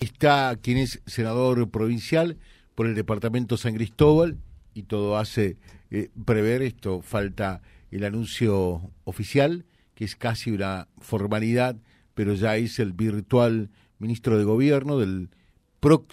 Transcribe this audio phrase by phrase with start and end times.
[0.00, 2.38] Está quien es senador provincial
[2.74, 4.38] por el departamento San Cristóbal
[4.72, 5.58] y todo hace
[5.90, 7.02] eh, prever esto.
[7.02, 11.76] Falta el anuncio oficial, que es casi una formalidad,
[12.14, 13.68] pero ya es el virtual
[13.98, 15.28] ministro de Gobierno del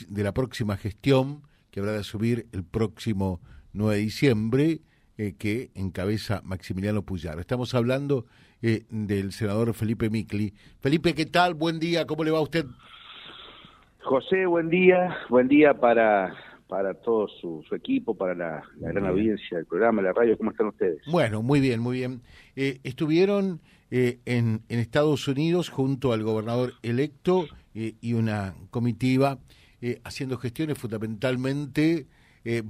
[0.10, 3.42] de la próxima gestión que habrá de asumir el próximo
[3.74, 4.82] 9 de diciembre,
[5.18, 7.42] eh, que encabeza Maximiliano Puyaro.
[7.42, 8.26] Estamos hablando
[8.62, 10.54] eh, del senador Felipe Micli.
[10.80, 11.54] Felipe, ¿qué tal?
[11.54, 12.66] Buen día, ¿cómo le va a usted?
[14.08, 16.34] José, buen día, buen día para,
[16.70, 21.02] para todo su, equipo, para la, gran audiencia del programa, la radio, ¿cómo están ustedes?
[21.12, 22.22] Bueno, muy bien, muy bien.
[22.56, 23.60] Eh, estuvieron
[23.92, 29.40] eh, en, en, Estados Unidos junto al gobernador electo eh, y una comitiva
[30.06, 32.08] haciendo gestiones fundamentalmente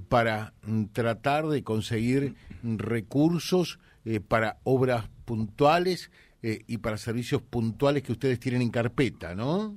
[0.10, 3.80] para mm, tratar de conseguir recursos
[4.28, 9.76] para obras puntuales y para servicios puntuales que ustedes tienen en carpeta, ¿no?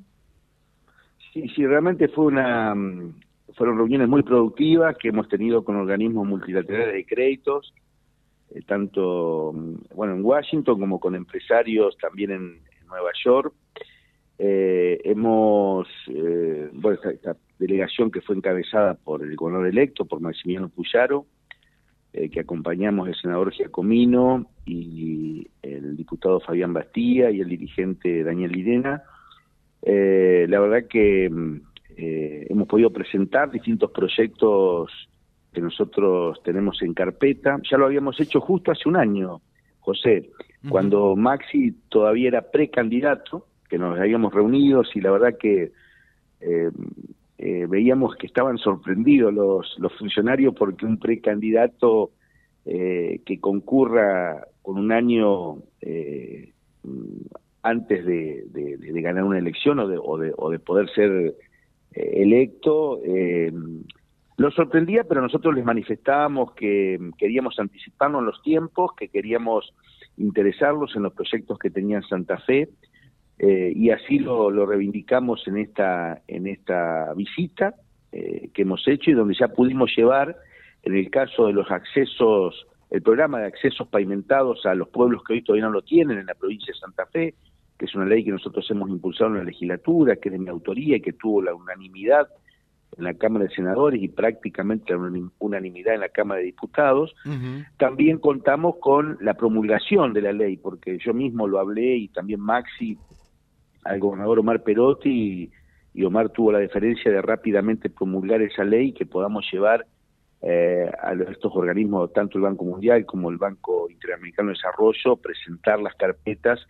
[1.32, 3.14] Sí, sí, realmente fue una, mm,
[3.54, 7.72] fueron reuniones muy productivas que hemos tenido con organismos multilaterales de créditos,
[8.50, 13.54] eh, tanto mm, bueno en Washington como con empresarios también en, Nueva York.
[14.36, 20.70] Eh, hemos, eh, bueno, esta, delegación que fue encabezada por el gobernador electo, por Maximiliano
[20.70, 21.26] Puyaro,
[22.12, 29.04] que acompañamos el senador Giacomino y el diputado Fabián Bastía y el dirigente Daniel Lirena,
[29.82, 31.60] eh, la verdad que mm,
[31.96, 34.90] eh, hemos podido presentar distintos proyectos
[35.52, 37.58] que nosotros tenemos en carpeta.
[37.70, 39.40] Ya lo habíamos hecho justo hace un año,
[39.80, 40.30] José,
[40.68, 45.72] cuando Maxi todavía era precandidato, que nos habíamos reunido y la verdad que
[46.40, 46.70] eh,
[47.38, 52.12] eh, veíamos que estaban sorprendidos los, los funcionarios porque un precandidato
[52.62, 55.56] que concurra con un año
[57.62, 58.46] antes de,
[59.02, 61.34] ganar una elección o de, o de, poder ser
[61.92, 63.52] eh, electo, eh,
[64.36, 69.74] lo sorprendía, pero nosotros les manifestábamos que queríamos anticiparnos los tiempos, que queríamos
[70.16, 72.68] interesarlos en los proyectos que tenía Santa Fe,
[73.38, 77.74] eh, y así lo, lo, reivindicamos en esta, en esta visita
[78.12, 80.36] que hemos hecho y donde ya pudimos llevar,
[80.82, 85.34] en el caso de los accesos el programa de accesos pavimentados a los pueblos que
[85.34, 87.34] hoy todavía no lo tienen en la provincia de Santa Fe,
[87.80, 90.50] que es una ley que nosotros hemos impulsado en la legislatura, que es de mi
[90.50, 92.28] autoría y que tuvo la unanimidad
[92.98, 97.14] en la Cámara de Senadores y prácticamente la unanimidad en la Cámara de Diputados.
[97.78, 102.40] También contamos con la promulgación de la ley, porque yo mismo lo hablé y también
[102.40, 102.98] Maxi
[103.84, 105.50] al gobernador Omar Perotti
[105.94, 109.86] y, Omar tuvo la deferencia de rápidamente promulgar esa ley que podamos llevar
[110.42, 115.80] eh, a estos organismos, tanto el Banco Mundial como el Banco Interamericano de Desarrollo, presentar
[115.80, 116.60] las carpetas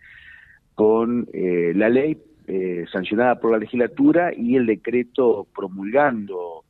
[0.75, 2.17] con eh, la ley
[2.47, 6.63] eh, sancionada por la legislatura y el decreto promulgando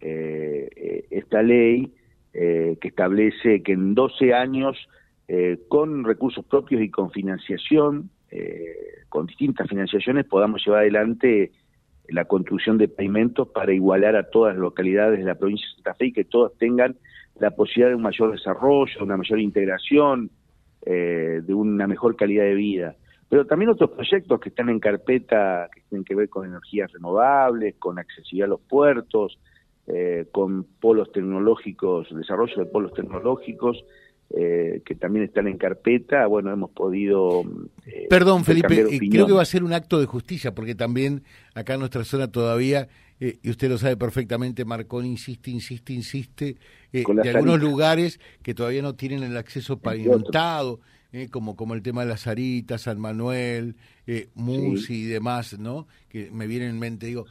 [0.00, 1.92] eh, esta ley
[2.32, 4.76] que establece que en 12 años,
[5.68, 8.10] con recursos propios y con financiación,
[9.08, 11.52] con distintas financiaciones, podamos llevar adelante
[12.08, 15.94] la construcción de pavimentos para igualar a todas las localidades de la provincia de Santa
[15.94, 16.96] Fe y que todas tengan
[17.40, 20.30] la posibilidad de un mayor desarrollo, una mayor integración,
[20.84, 22.96] de una mejor calidad de vida
[23.28, 27.74] pero también otros proyectos que están en carpeta que tienen que ver con energías renovables,
[27.78, 29.38] con accesibilidad a los puertos,
[29.88, 33.84] eh, con polos tecnológicos, desarrollo de polos tecnológicos,
[34.30, 37.42] eh, que también están en carpeta, bueno, hemos podido...
[37.84, 41.22] Eh, Perdón, Felipe, creo que va a ser un acto de justicia, porque también
[41.54, 42.88] acá en nuestra zona todavía,
[43.18, 46.56] y usted lo sabe perfectamente, Marcón insiste, insiste, insiste,
[46.92, 50.80] de algunos lugares que todavía no tienen el acceso pavimentado.
[51.12, 55.86] Eh, como, como el tema de las Aritas, San Manuel, eh, Musi y demás, ¿no?
[56.08, 57.26] Que me viene en mente, digo,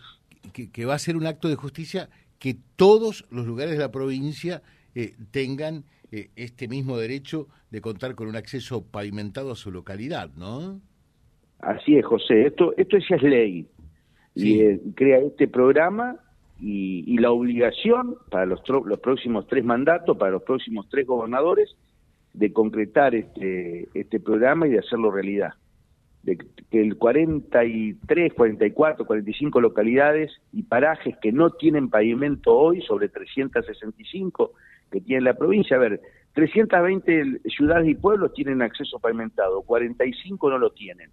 [0.52, 2.10] que, va a ser un acto de justicia
[2.40, 4.62] que todos los lugares de la provincia
[4.94, 10.30] eh, tengan eh, este mismo derecho de contar con un acceso pavimentado a su localidad,
[10.38, 10.80] ¿no?
[11.60, 12.48] Así es, José.
[12.48, 13.68] Esto, esto ya es ley.
[14.36, 16.18] Y crea este programa
[16.60, 21.74] y, y, la obligación para los, los próximos tres mandatos, para los próximos tres gobernadores,
[22.38, 25.54] de concretar este, este programa y de hacerlo realidad.
[26.24, 33.10] De que el 43, 44, 45 localidades y parajes que no tienen pavimento hoy, sobre
[33.10, 34.54] 365
[34.92, 36.02] que tiene la provincia, a ver,
[36.34, 41.10] 320 ciudades y pueblos tienen acceso pavimentado, 45 no lo tienen.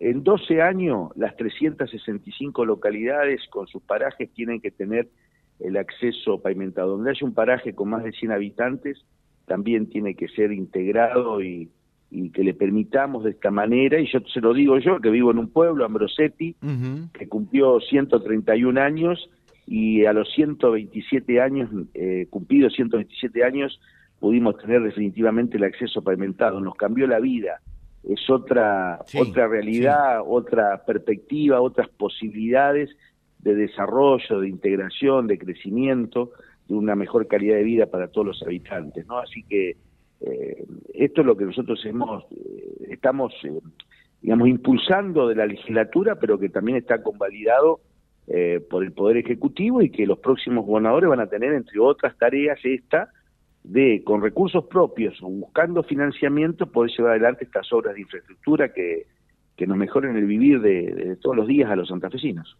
[0.00, 5.08] En 12 años, las 365 localidades con sus parajes tienen que tener
[5.60, 6.96] el acceso pavimentado.
[6.96, 9.04] Donde haya un paraje con más de 100 habitantes,
[9.48, 11.70] también tiene que ser integrado y,
[12.10, 15.30] y que le permitamos de esta manera, y yo se lo digo yo, que vivo
[15.30, 16.56] en un pueblo, Ambrosetti,
[17.12, 19.28] que cumplió 131 años,
[19.66, 23.78] y a los 127 años, eh, cumplidos 127 años,
[24.18, 26.58] pudimos tener definitivamente el acceso pavimentado.
[26.60, 27.60] Nos cambió la vida.
[28.02, 32.88] Es otra, otra realidad, otra perspectiva, otras posibilidades
[33.40, 36.30] de desarrollo, de integración, de crecimiento,
[36.68, 39.06] de una mejor calidad de vida para todos los habitantes.
[39.06, 39.18] ¿no?
[39.18, 39.76] Así que
[40.20, 43.32] eh, esto es lo que nosotros hemos, eh, estamos,
[44.20, 47.80] digamos, impulsando de la legislatura, pero que también está convalidado
[48.26, 52.16] eh, por el Poder Ejecutivo y que los próximos gobernadores van a tener, entre otras
[52.18, 53.10] tareas, esta
[53.64, 59.06] de, con recursos propios o buscando financiamiento, poder llevar adelante estas obras de infraestructura que,
[59.56, 62.56] que nos mejoren el vivir de, todos los días a los santafesinos.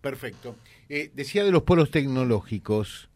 [0.00, 0.56] Perfecto.
[0.88, 3.08] Eh, decía de los polos tecnológicos.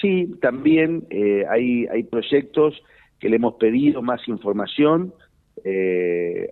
[0.00, 2.82] Sí, también eh, hay, hay proyectos
[3.18, 5.14] que le hemos pedido más información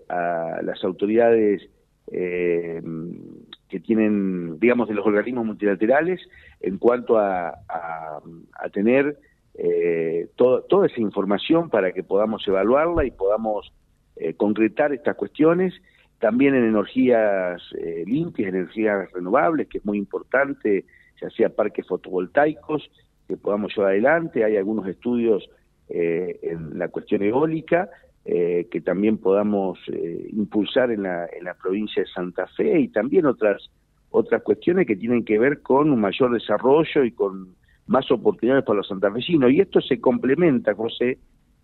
[0.08, 1.68] a las autoridades
[2.10, 2.80] eh,
[3.72, 6.20] que tienen, digamos, de los organismos multilaterales
[6.60, 7.54] en cuanto a,
[8.70, 9.16] tener
[9.54, 13.72] eh, toda esa información para que podamos evaluarla y podamos
[14.16, 15.72] eh, concretar estas cuestiones.
[16.18, 20.84] También en energías eh, limpias, energías renovables, que es muy importante,
[21.20, 22.90] ya sea parques fotovoltaicos,
[23.32, 24.44] que podamos llevar adelante.
[24.44, 25.48] Hay algunos estudios
[25.88, 27.90] en la cuestión eólica
[28.24, 32.86] eh, que también podamos eh, impulsar en la, en la provincia de Santa Fe y
[32.86, 33.68] también otras
[34.10, 37.56] otras cuestiones que tienen que ver con un mayor desarrollo y con
[37.88, 39.50] más oportunidades para los santafesinos.
[39.50, 41.18] Y esto se complementa, José,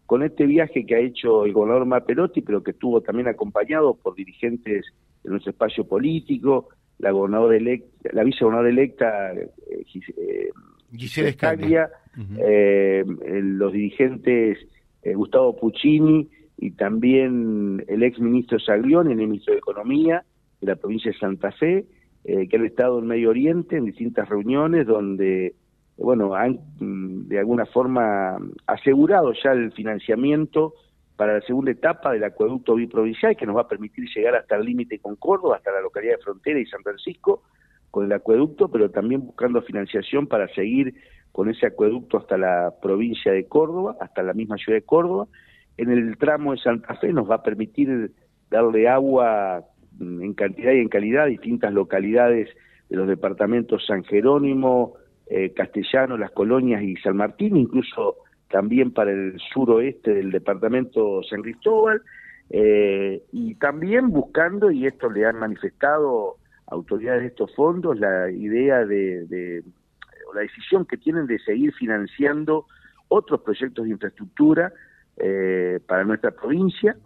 [0.06, 4.16] con este viaje que ha hecho el gobernador Maperotti, pero que estuvo también acompañado por
[4.16, 4.84] dirigentes
[5.22, 10.50] de nuestro espacio político, la gobernadora electa, la vicegobernadora electa eh,
[10.92, 11.90] eh Gisela
[13.42, 14.58] los dirigentes
[15.04, 20.24] Gustavo Puccini y también el ex ministro Saglioni, el ministro de Economía
[20.60, 21.86] de la provincia de Santa Fe,
[22.24, 25.54] eh, que han estado en Medio Oriente en distintas reuniones donde,
[25.96, 28.36] bueno, han mm, de alguna forma
[28.66, 30.74] asegurado ya el financiamiento
[31.16, 34.64] para la segunda etapa del acueducto biprovincial que nos va a permitir llegar hasta el
[34.64, 37.44] límite con Córdoba, hasta la localidad de Frontera y San Francisco,
[37.90, 40.94] con el acueducto, pero también buscando financiación para seguir
[41.32, 45.26] con ese acueducto hasta la provincia de Córdoba, hasta la misma ciudad de Córdoba,
[45.76, 48.10] en el tramo de Santa Fe nos va a permitir
[48.50, 49.64] darle agua
[49.98, 52.48] mm, en cantidad y en calidad a distintas localidades
[52.88, 54.94] de los departamentos San Jerónimo,
[55.26, 58.16] eh, Castellano, Las Colonias y San Martín, incluso
[58.50, 62.02] también para el suroeste del departamento San Cristóbal,
[62.50, 66.36] eh, y también buscando, y esto le han manifestado
[66.70, 69.64] autoridades de estos fondos, la idea de, de
[70.28, 72.66] o la decisión que tienen de seguir financiando
[73.08, 74.72] otros proyectos de infraestructura
[75.16, 76.96] eh, para nuestra provincia,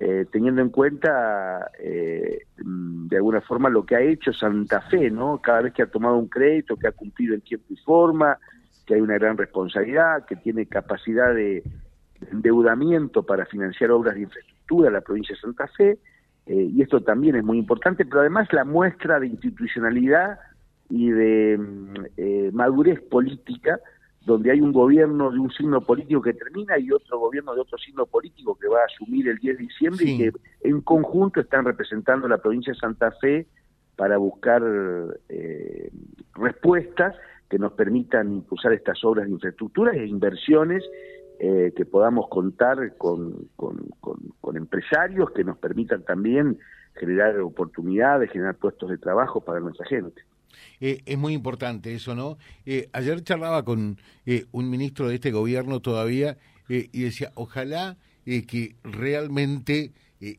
[0.00, 5.40] eh, teniendo en cuenta eh, de alguna forma lo que ha hecho Santa Fe, ¿no?
[5.40, 8.36] Cada vez que ha tomado un crédito, que ha cumplido en tiempo y forma,
[8.84, 11.62] que hay una gran responsabilidad, que tiene capacidad de,
[12.30, 15.98] endeudamiento para financiar obras de infraestructura en la provincia de Santa Fe,
[16.46, 20.38] y esto también es muy importante, pero además la muestra de institucionalidad
[20.90, 23.80] y de mm, madurez política
[24.24, 27.78] donde hay un gobierno de un signo político que termina y otro gobierno de otro
[27.78, 31.64] signo político que va a asumir el 10 de diciembre y que en conjunto están
[31.64, 33.46] representando la provincia de Santa Fe
[33.96, 34.62] para buscar
[35.28, 35.90] eh,
[36.34, 37.16] respuestas
[37.48, 40.84] que nos permitan impulsar estas obras de infraestructura e inversiones
[41.38, 46.58] eh, que podamos contar con, con empresarios que nos permitan también
[46.94, 50.22] generar oportunidades, generar puestos de trabajo para nuestra gente.
[50.80, 52.38] Eh, es muy importante eso, ¿no?
[52.66, 56.36] Eh, ayer charlaba con eh, un ministro de este gobierno todavía
[56.68, 59.92] y decía, ojalá que realmente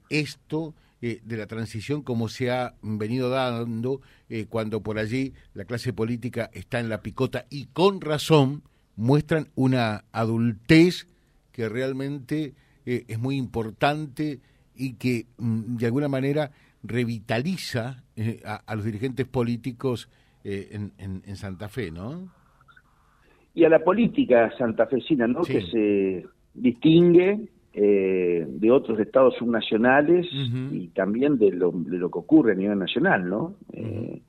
[0.09, 4.01] esto de la transición como se ha venido dando
[4.49, 8.63] cuando por allí la clase política está en la picota y con razón
[8.95, 11.07] muestran una adultez
[11.51, 12.53] que realmente
[12.85, 14.39] es muy importante
[14.75, 16.51] y que mm, de alguna manera
[16.83, 18.03] revitaliza
[18.45, 20.09] a, los dirigentes políticos
[20.43, 22.29] eh, en, Santa Fe, ¿no?
[23.55, 25.41] Y a la política santafesina, ¿no?
[25.41, 30.27] Que se distingue eh, de otros estados subnacionales
[30.71, 33.55] y también de lo, de lo que ocurre a nivel nacional, ¿no?
[33.71, 34.21] Eh,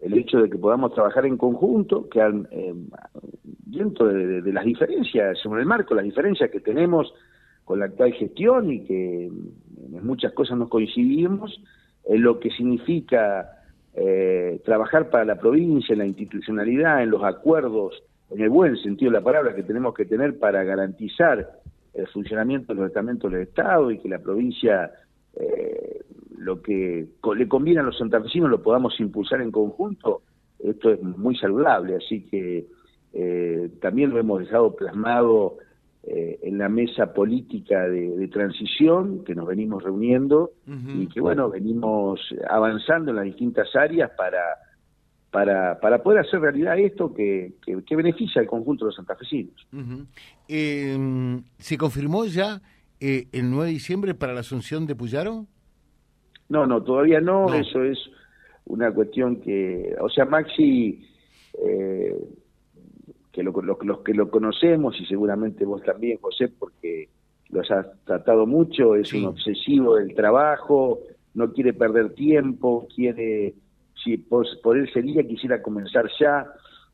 [0.00, 2.20] el hecho de que podamos trabajar en conjunto, que
[3.66, 7.12] dentro de, las diferencias, sobre el marco, las diferencias que tenemos
[7.64, 11.60] con la actual gestión y que en muchas cosas nos coincidimos,
[12.04, 13.58] en lo que significa
[13.94, 19.10] eh, trabajar para la provincia, en la institucionalidad, en los acuerdos, en el buen sentido
[19.10, 21.50] de la palabra que tenemos que tener para garantizar
[21.94, 24.92] el funcionamiento de los estamentos del Estado y que la provincia
[25.34, 25.97] eh,
[26.38, 30.22] lo que le conviene a los santafesinos lo podamos impulsar en conjunto,
[30.58, 32.66] esto es muy saludable, así que
[33.12, 35.58] eh, también lo hemos dejado plasmado
[36.04, 42.20] eh, en la mesa política de, transición que nos venimos reuniendo y que bueno, venimos
[42.48, 44.40] avanzando en las distintas áreas para,
[45.30, 49.66] para, para poder hacer realidad esto que, que, beneficia al conjunto de los santafesinos.
[50.46, 52.60] Em, ¿Se confirmó ya
[53.00, 55.46] eh, el 9 de diciembre para la asunción de Puyaro?
[56.48, 57.98] No, no, todavía no, eso es
[58.66, 61.06] una cuestión que, o sea, Maxi,
[61.64, 62.16] eh,
[63.32, 67.08] que lo, los que lo conocemos y seguramente vos también, José, porque
[67.50, 71.00] los has tratado mucho, es un obsesivo del trabajo,
[71.34, 73.54] no quiere perder tiempo, quiere,
[74.02, 76.46] si por, por él sería, quisiera comenzar ya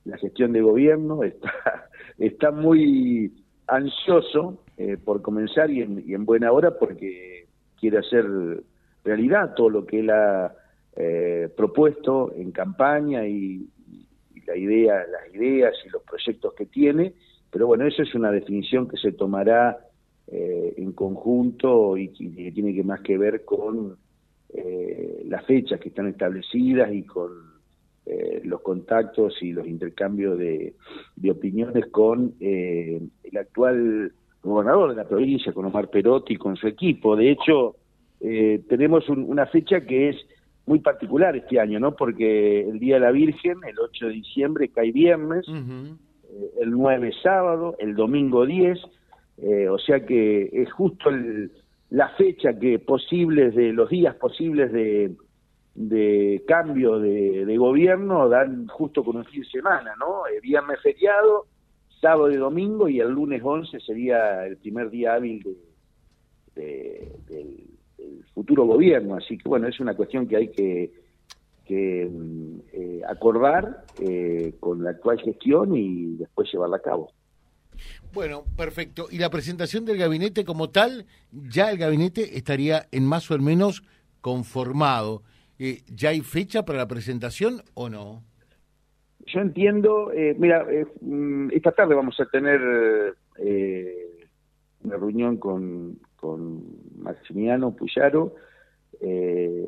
[0.05, 3.33] la gestión de gobierno, está, está muy
[3.67, 7.47] ansioso eh, por comenzar y en, y en, buena hora porque
[7.81, 8.27] quiere hacer
[9.05, 10.55] realidad todo lo que él ha
[10.97, 13.69] eh, propuesto en campaña y,
[14.47, 17.15] la idea, las ideas y los proyectos que tiene,
[17.51, 19.79] pero bueno, eso es una definición que se tomará
[20.27, 23.97] eh, en conjunto y, que tiene que más que ver con
[25.25, 27.31] las fechas que están establecidas y con
[28.45, 30.75] los contactos y los intercambios de,
[31.17, 34.13] de opiniones con el actual
[34.45, 37.17] gobernador de la provincia, con Omar Perotti y con su equipo.
[37.17, 37.77] De hecho,
[38.21, 40.17] eh, tenemos una fecha que es
[40.67, 41.95] muy particular este año, ¿no?
[41.95, 47.13] Porque el Día de la Virgen, el 8 de diciembre, cae viernes, eh, el 9
[47.23, 48.79] sábado, el domingo 10,
[49.39, 51.11] eh, o sea que es justo
[51.91, 55.13] la fecha que posibles de los días posibles de,
[55.75, 60.23] de cambio de, de, gobierno dan justo con un fin de semana, ¿no?
[60.41, 61.47] viernes feriado,
[62.01, 65.43] sábado y domingo y el lunes 11 sería el primer día hábil
[66.55, 67.74] de, del,
[68.35, 69.17] futuro gobierno.
[69.17, 70.93] Así que bueno, es una cuestión que hay que,
[71.65, 77.11] que mm, eh, acordar eh, con la actual gestión y después llevarla a cabo.
[78.13, 79.07] Bueno, perfecto.
[79.11, 81.07] ¿Y la presentación del gabinete como tal?
[81.33, 83.83] Ya el gabinete estaría en más o menos
[84.21, 85.23] conformado.
[85.59, 88.23] Eh, ¿Ya hay fecha para la presentación o no?
[89.27, 90.67] Yo entiendo, eh, mira,
[91.01, 92.61] mm, esta tarde vamos a tener
[93.39, 94.04] eh,
[94.85, 96.63] una reunión con, con
[96.99, 98.35] Maximiano Puyaro,
[99.01, 99.67] eh,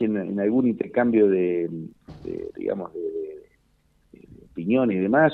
[0.00, 1.68] en, algún intercambio de,
[2.56, 5.32] digamos, de, opiniones y demás.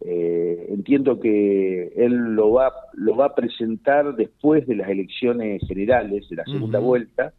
[0.00, 6.36] entiendo que él lo va, lo va a presentar después de las elecciones generales, de
[6.36, 7.32] la segunda vuelta,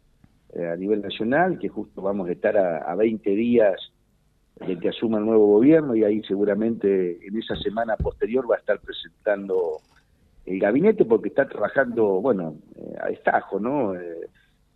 [0.54, 3.80] a nivel nacional, que justo vamos a estar a, a 20 días
[4.66, 8.58] de que asuma el nuevo gobierno y ahí seguramente en esa semana posterior va a
[8.58, 9.78] estar presentando
[10.50, 13.94] el gabinete porque está trabajando, bueno, eh, a estajo, ¿no?
[13.94, 14.28] Eh,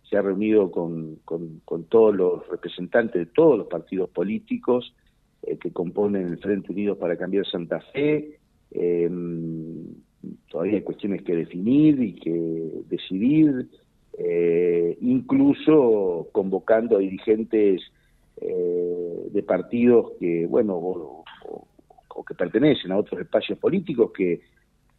[0.09, 4.95] se ha reunido con, con, todos los representantes de todos los partidos políticos
[5.43, 8.39] eh, que componen el Frente Unido para Cambiar Santa Fe.
[10.49, 13.67] todavía hay cuestiones que definir y que decidir,
[15.01, 17.81] incluso convocando a dirigentes
[18.37, 21.23] de partidos que, bueno, o,
[22.25, 24.39] que pertenecen a otros espacios políticos que,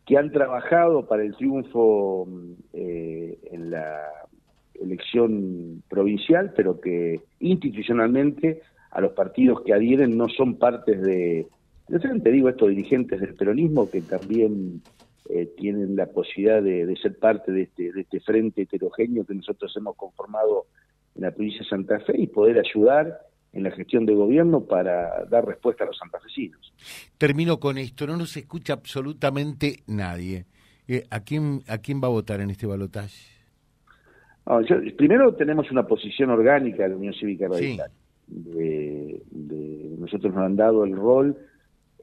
[0.07, 2.29] que han trabajado para el triunfo
[2.73, 4.03] eh, en la
[4.75, 11.49] elección provincial, pero que institucionalmente a los partidos que adhieren no son partes de,
[11.89, 14.81] de frente, digo, estos dirigentes del peronismo que también
[15.29, 19.35] eh, tienen la posibilidad de, de, ser parte de este, de este frente heterogéneo que
[19.35, 20.67] nosotros hemos conformado
[21.17, 23.19] en la provincia de Santa Fe y poder ayudar
[23.57, 26.75] en la gestión de gobierno para dar respuesta a los santafesinos.
[27.17, 30.45] Termino con esto, no nos escucha absolutamente nadie.
[30.87, 33.35] Eh, ¿a, quién, ¿A quién va a votar en este balotaje?
[34.97, 37.91] primero tenemos una posición orgánica de la Unión Cívica Radical.
[38.29, 39.23] De,
[39.99, 41.37] nosotros nos han dado el rol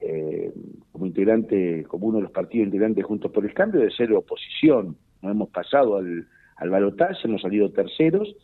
[0.02, 0.52] eh,
[0.92, 4.98] como integrante, como uno de los partidos integrantes Juntos por el Cambio, de ser oposición.
[5.22, 8.36] No hemos pasado al, al balotaje, hemos salido terceros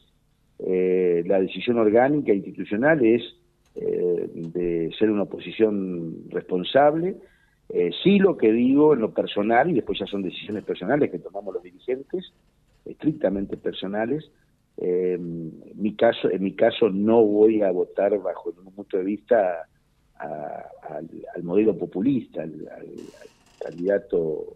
[0.60, 3.24] eh, la decisión orgánica institucional es
[3.75, 7.16] eh, de ser una oposición responsable.
[7.70, 11.20] Eh, sí lo que digo en lo personal, y después ya son decisiones personales que
[11.20, 12.34] tomamos los dirigentes,
[12.86, 14.30] estrictamente personales,
[14.82, 19.68] mi caso, en mi caso no voy a votar bajo ningún punto de vista
[20.16, 22.66] al, modelo populista, al,
[23.60, 24.56] candidato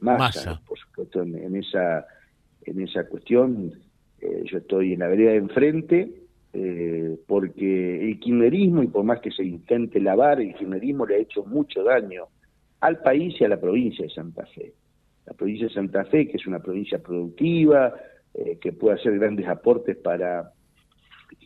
[0.00, 2.06] Massa, por supuesto, en, esa
[2.66, 3.72] en esa cuestión
[4.22, 6.12] eh, yo estoy en la vereda de enfrente,
[6.52, 11.18] eh, porque el kirchnerismo, y por más que se intente lavar, el kirchnerismo le ha
[11.18, 12.26] hecho mucho daño
[12.80, 14.74] al país y a la provincia de Santa Fe.
[15.26, 17.94] la provincia de Santa Fe, que es una provincia productiva,
[18.34, 20.52] eh, que puede hacer grandes aportes para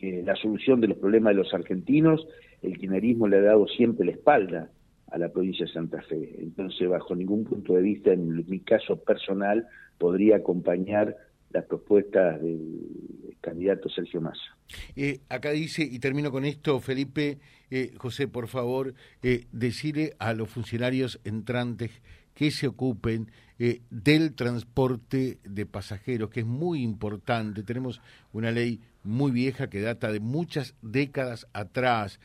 [0.01, 2.27] la solución de los problemas de los argentinos,
[2.61, 4.69] el kirchnerismo le ha dado siempre la espalda
[5.11, 6.35] a la provincia de Santa Fe.
[6.39, 9.67] Entonces, bajo ningún punto de vista, en mi caso personal,
[9.97, 11.15] podría acompañar
[11.51, 14.57] las propuestas del candidato Sergio Massa.
[14.95, 17.39] Eh, acá dice, y termino con esto, Felipe,
[17.69, 21.91] eh, José, por favor, eh, decirle a los funcionarios entrantes
[22.33, 27.63] que se ocupen eh, del transporte de pasajeros, que es muy importante.
[27.63, 28.01] Tenemos
[28.31, 32.19] una ley muy vieja que data de muchas décadas atrás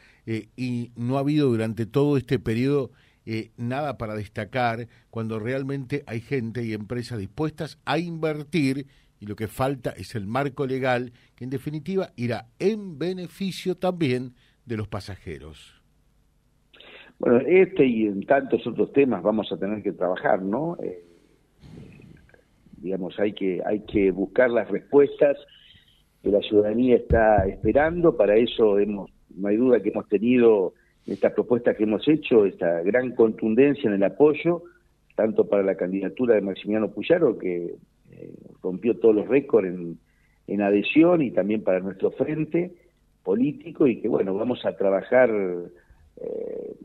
[0.56, 2.90] y no ha habido durante todo este periodo
[3.56, 8.88] nada para destacar cuando realmente hay gente y empresas dispuestas a invertir
[9.22, 14.34] y lo que falta es el marco legal que en definitiva irá en beneficio también
[14.66, 15.80] de los pasajeros.
[17.20, 20.76] Bueno, este y en tantos otros temas vamos a tener que trabajar, ¿no?
[20.82, 21.04] Eh,
[22.78, 25.36] digamos, hay que, hay que buscar las respuestas
[26.20, 30.74] que la ciudadanía está esperando, para eso hemos, no hay duda que hemos tenido
[31.06, 34.64] esta propuesta que hemos hecho, esta gran contundencia en el apoyo,
[35.14, 37.76] tanto para la candidatura de Maximiliano Puyaro, que
[38.22, 39.98] eh, rompió todos los récords en,
[40.46, 42.74] en adhesión, y también para nuestro frente
[43.22, 45.30] político, y que bueno, vamos a trabajar
[46.16, 46.76] eh,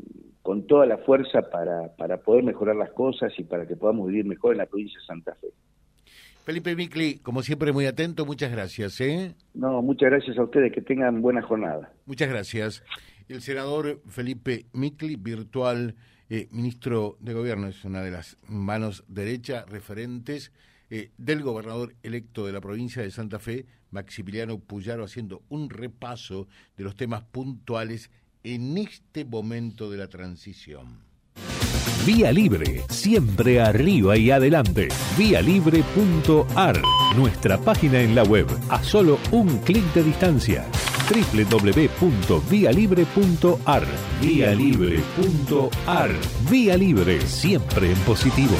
[0.41, 4.25] con toda la fuerza para, para poder mejorar las cosas y para que podamos vivir
[4.25, 5.47] mejor en la provincia de Santa Fe.
[6.45, 9.01] Felipe Micli, como siempre muy atento, muchas gracias.
[9.01, 9.35] ¿eh?
[9.53, 11.91] No, muchas gracias a ustedes, que tengan buena jornada.
[12.05, 12.83] Muchas gracias.
[13.27, 15.95] El senador Felipe Micli, virtual
[16.29, 20.53] eh, ministro de Gobierno, es una de las manos derecha referentes
[20.89, 26.47] eh, del gobernador electo de la provincia de Santa Fe, Maximiliano Puyaro, haciendo un repaso
[26.77, 28.09] de los temas puntuales
[28.43, 31.07] en este momento de la transición.
[32.05, 34.87] Vía Libre, siempre arriba y adelante.
[35.17, 36.81] Vialibre.ar,
[37.17, 40.65] nuestra página en la web, a solo un clic de distancia.
[41.09, 43.85] www.vialibre.ar
[44.21, 46.11] Vía Libre.ar
[46.49, 48.55] Vía Libre, siempre en positivo.